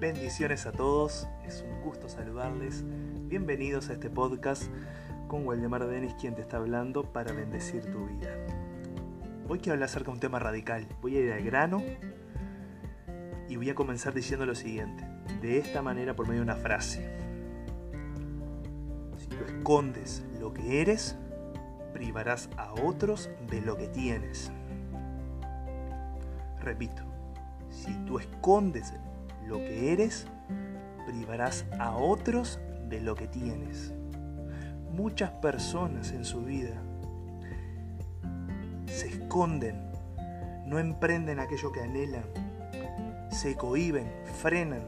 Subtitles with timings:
[0.00, 2.84] Bendiciones a todos, es un gusto saludarles.
[3.28, 4.62] Bienvenidos a este podcast
[5.28, 8.30] con Waldemar Denis, quien te está hablando para bendecir tu vida.
[9.46, 10.86] Hoy quiero hablar acerca de un tema radical.
[11.02, 11.82] Voy a ir al grano
[13.46, 15.06] y voy a comenzar diciendo lo siguiente.
[15.42, 17.06] De esta manera, por medio de una frase.
[19.18, 21.18] Si tú escondes lo que eres,
[21.92, 24.50] privarás a otros de lo que tienes.
[26.62, 27.02] Repito,
[27.68, 28.94] si tú escondes
[29.50, 30.28] lo que eres,
[31.06, 33.92] privarás a otros de lo que tienes.
[34.92, 36.80] Muchas personas en su vida
[38.86, 39.76] se esconden,
[40.66, 42.24] no emprenden aquello que anhelan,
[43.30, 44.08] se cohiben,
[44.40, 44.82] frenan,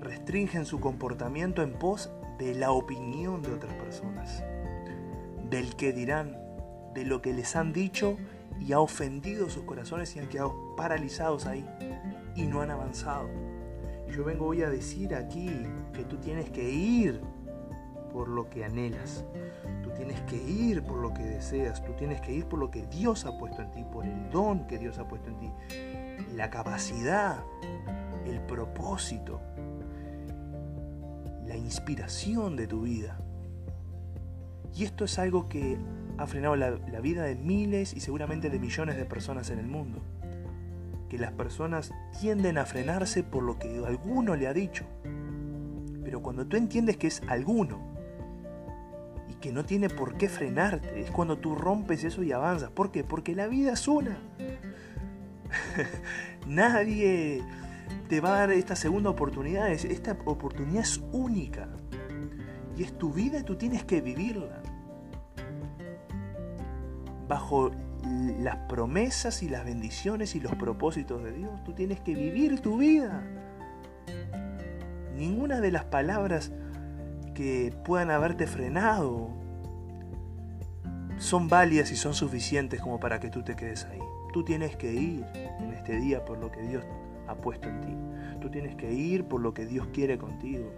[0.00, 4.44] restringen su comportamiento en pos de la opinión de otras personas,
[5.48, 6.36] del que dirán,
[6.94, 8.18] de lo que les han dicho
[8.60, 11.66] y ha ofendido sus corazones y han quedado paralizados ahí
[12.38, 13.28] y no han avanzado.
[14.08, 15.50] Yo vengo hoy a decir aquí
[15.92, 17.20] que tú tienes que ir
[18.12, 19.24] por lo que anhelas.
[19.82, 21.84] Tú tienes que ir por lo que deseas.
[21.84, 24.66] Tú tienes que ir por lo que Dios ha puesto en ti, por el don
[24.66, 25.52] que Dios ha puesto en ti.
[26.34, 27.42] La capacidad,
[28.24, 29.40] el propósito,
[31.44, 33.18] la inspiración de tu vida.
[34.76, 35.76] Y esto es algo que
[36.18, 39.66] ha frenado la, la vida de miles y seguramente de millones de personas en el
[39.66, 40.00] mundo
[41.08, 44.84] que las personas tienden a frenarse por lo que alguno le ha dicho.
[46.04, 47.80] Pero cuando tú entiendes que es alguno
[49.28, 52.70] y que no tiene por qué frenarte, es cuando tú rompes eso y avanzas.
[52.70, 53.04] ¿Por qué?
[53.04, 54.18] Porque la vida es una.
[56.46, 57.42] Nadie
[58.08, 59.70] te va a dar esta segunda oportunidad.
[59.70, 61.68] Esta oportunidad es única.
[62.76, 64.62] Y es tu vida y tú tienes que vivirla.
[67.28, 67.70] Bajo
[68.04, 71.62] las promesas y las bendiciones y los propósitos de Dios.
[71.64, 73.22] Tú tienes que vivir tu vida.
[75.16, 76.52] Ninguna de las palabras
[77.34, 79.30] que puedan haberte frenado
[81.18, 83.98] son válidas y son suficientes como para que tú te quedes ahí.
[84.32, 86.84] Tú tienes que ir en este día por lo que Dios
[87.26, 87.96] ha puesto en ti.
[88.40, 90.72] Tú tienes que ir por lo que Dios quiere contigo.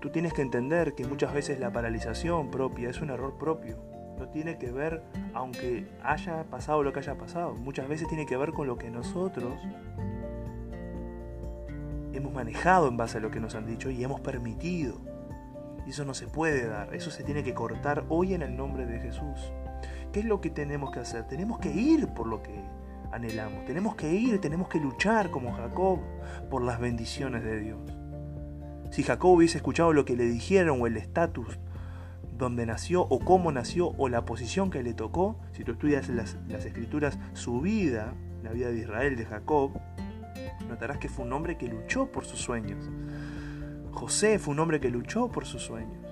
[0.00, 4.28] Tú tienes que entender que muchas veces la paralización propia es un error propio no
[4.28, 5.02] tiene que ver,
[5.32, 8.90] aunque haya pasado lo que haya pasado, muchas veces tiene que ver con lo que
[8.90, 9.60] nosotros
[12.12, 15.00] hemos manejado en base a lo que nos han dicho y hemos permitido.
[15.86, 19.00] Eso no se puede dar, eso se tiene que cortar hoy en el nombre de
[19.00, 19.52] Jesús.
[20.12, 21.26] ¿Qué es lo que tenemos que hacer?
[21.26, 22.54] Tenemos que ir por lo que
[23.12, 25.98] anhelamos, tenemos que ir, tenemos que luchar como Jacob
[26.50, 27.80] por las bendiciones de Dios.
[28.90, 31.58] Si Jacob hubiese escuchado lo que le dijeron o el estatus
[32.36, 36.36] donde nació o cómo nació o la posición que le tocó, si tú estudias las,
[36.64, 39.72] escrituras, su vida, la vida de Israel, de Jacob,
[40.68, 42.90] notarás que fue un hombre que luchó por sus sueños.
[43.92, 46.04] José fue un hombre que luchó por sus sueños.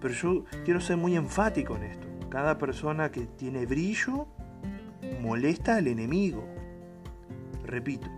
[0.00, 2.06] Pero yo quiero ser muy enfático en esto.
[2.28, 4.26] Cada persona que tiene brillo
[5.20, 6.44] molesta al enemigo.
[7.64, 8.08] Repito,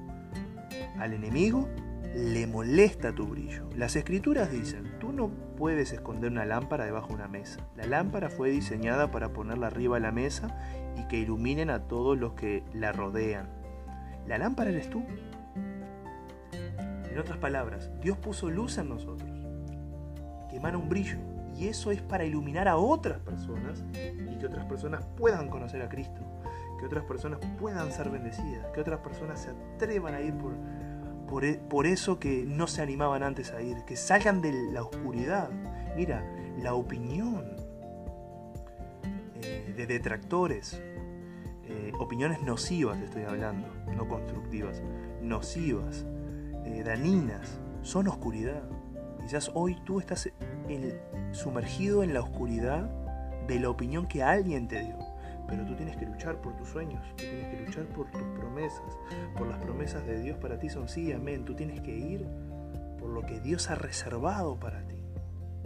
[0.99, 1.69] al enemigo
[2.15, 3.69] le molesta tu brillo.
[3.77, 7.61] Las escrituras dicen, tú no puedes esconder una lámpara debajo de una mesa.
[7.77, 10.49] La lámpara fue diseñada para ponerla arriba de la mesa
[10.97, 13.49] y que iluminen a todos los que la rodean.
[14.27, 15.05] La lámpara eres tú.
[17.11, 19.29] En otras palabras, Dios puso luz en nosotros,
[20.49, 21.19] que emana un brillo,
[21.57, 25.89] y eso es para iluminar a otras personas y que otras personas puedan conocer a
[25.89, 26.21] Cristo,
[26.79, 30.53] que otras personas puedan ser bendecidas, que otras personas se atrevan a ir por
[31.39, 35.51] e, por, eso que no se animaban antes a ir, que salgan de la oscuridad.
[35.97, 36.25] Mira,
[36.59, 37.57] la opinión
[39.43, 40.81] eh, de detractores,
[41.65, 44.83] eh, opiniones nocivas estoy hablando, no constructivas,
[45.23, 46.05] nocivas,
[46.65, 48.63] eh, daninas, son oscuridad.
[49.23, 50.29] Quizás hoy tú estás
[51.33, 52.91] sumergido en la oscuridad
[53.47, 55.10] de la opinión que alguien te dio
[55.51, 58.97] pero tú tienes que luchar por tus sueños, tú tienes que luchar por tus promesas,
[59.37, 61.45] por las promesas de Dios para ti son sí, amén.
[61.45, 62.25] Tú tienes que ir
[62.99, 65.03] por lo que Dios ha reservado para ti,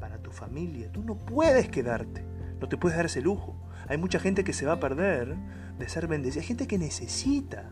[0.01, 0.91] para tu familia.
[0.91, 2.25] Tú no puedes quedarte,
[2.61, 3.61] no te puedes dar ese lujo.
[3.87, 5.37] Hay mucha gente que se va a perder
[5.79, 6.41] de ser bendecida.
[6.41, 7.71] Hay gente que necesita,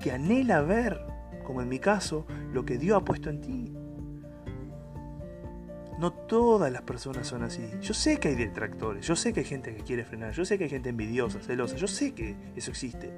[0.00, 1.04] que anhela ver,
[1.44, 3.74] como en mi caso, lo que Dios ha puesto en ti.
[5.98, 7.62] No todas las personas son así.
[7.80, 10.58] Yo sé que hay detractores, yo sé que hay gente que quiere frenar, yo sé
[10.58, 13.14] que hay gente envidiosa, celosa, yo sé que eso existe.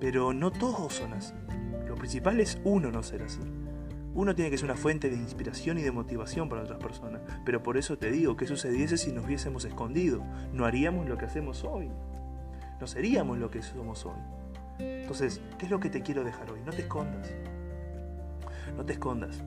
[0.00, 1.34] Pero no todos son así.
[1.86, 3.40] Lo principal es uno no ser así.
[4.14, 7.20] Uno tiene que ser una fuente de inspiración y de motivación para otras personas.
[7.44, 10.24] Pero por eso te digo, ¿qué sucediese si nos hubiésemos escondido?
[10.54, 11.90] No haríamos lo que hacemos hoy.
[12.80, 14.18] No seríamos lo que somos hoy.
[14.78, 16.60] Entonces, ¿qué es lo que te quiero dejar hoy?
[16.64, 17.30] No te escondas.
[18.74, 19.42] No te escondas.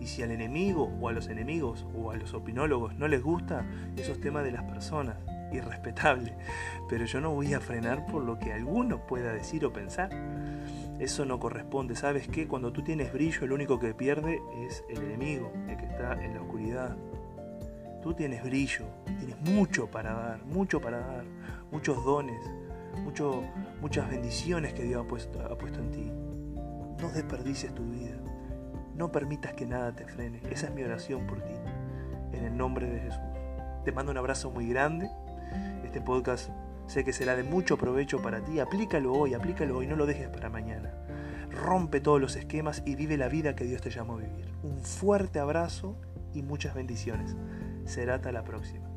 [0.00, 3.66] Y si al enemigo o a los enemigos o a los opinólogos no les gusta,
[3.96, 5.16] eso es tema de las personas,
[5.52, 6.34] irrespetable.
[6.88, 10.10] Pero yo no voy a frenar por lo que alguno pueda decir o pensar.
[10.98, 11.96] Eso no corresponde.
[11.96, 12.48] ¿Sabes qué?
[12.48, 16.34] Cuando tú tienes brillo, el único que pierde es el enemigo, el que está en
[16.34, 16.96] la oscuridad.
[18.02, 18.86] Tú tienes brillo,
[19.18, 21.24] tienes mucho para dar, mucho para dar,
[21.70, 22.40] muchos dones,
[23.02, 23.42] mucho,
[23.80, 26.10] muchas bendiciones que Dios ha puesto, ha puesto en ti.
[27.02, 28.16] No desperdicies tu vida.
[29.00, 30.42] No permitas que nada te frene.
[30.50, 31.54] Esa es mi oración por ti.
[32.34, 33.22] En el nombre de Jesús.
[33.82, 35.10] Te mando un abrazo muy grande.
[35.82, 36.50] Este podcast
[36.86, 38.60] sé que será de mucho provecho para ti.
[38.60, 40.92] Aplícalo hoy, aplícalo hoy, no lo dejes para mañana.
[41.50, 44.52] Rompe todos los esquemas y vive la vida que Dios te llamó a vivir.
[44.62, 45.96] Un fuerte abrazo
[46.34, 47.34] y muchas bendiciones.
[47.86, 48.89] Será hasta la próxima.